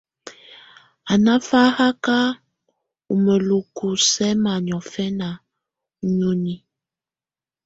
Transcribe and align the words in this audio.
Á 1.11 1.13
ná 1.23 1.33
fáhaká 1.49 2.17
ú 3.11 3.13
mǝ́luku 3.23 3.87
sɛ́ma 4.09 4.53
niɔ̀fɛna 4.65 5.29
ú 6.03 6.05
nìóni. 6.15 6.55